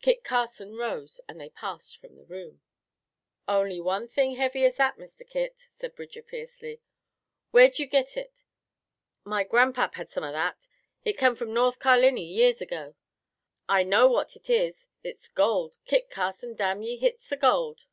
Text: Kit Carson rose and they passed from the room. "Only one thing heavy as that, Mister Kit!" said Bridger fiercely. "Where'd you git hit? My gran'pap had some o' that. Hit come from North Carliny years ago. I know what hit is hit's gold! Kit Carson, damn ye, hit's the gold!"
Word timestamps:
Kit 0.00 0.22
Carson 0.22 0.76
rose 0.76 1.20
and 1.28 1.40
they 1.40 1.48
passed 1.50 1.96
from 1.98 2.14
the 2.14 2.24
room. 2.24 2.60
"Only 3.48 3.80
one 3.80 4.06
thing 4.06 4.36
heavy 4.36 4.64
as 4.64 4.76
that, 4.76 4.98
Mister 4.98 5.24
Kit!" 5.24 5.66
said 5.72 5.96
Bridger 5.96 6.22
fiercely. 6.22 6.80
"Where'd 7.50 7.80
you 7.80 7.86
git 7.86 8.10
hit? 8.12 8.44
My 9.24 9.42
gran'pap 9.42 9.96
had 9.96 10.10
some 10.10 10.22
o' 10.22 10.30
that. 10.30 10.68
Hit 11.00 11.18
come 11.18 11.34
from 11.34 11.52
North 11.52 11.80
Carliny 11.80 12.24
years 12.24 12.60
ago. 12.60 12.94
I 13.68 13.82
know 13.82 14.06
what 14.06 14.30
hit 14.30 14.48
is 14.48 14.86
hit's 15.02 15.26
gold! 15.28 15.76
Kit 15.84 16.08
Carson, 16.08 16.54
damn 16.54 16.80
ye, 16.80 16.96
hit's 16.96 17.28
the 17.28 17.36
gold!" 17.36 17.86